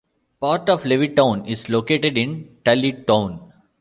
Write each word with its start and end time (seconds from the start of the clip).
Part 0.39 0.67
of 0.67 0.81
Levittown 0.83 1.47
is 1.47 1.69
located 1.69 2.17
in 2.17 2.57
Tullytown. 2.65 3.51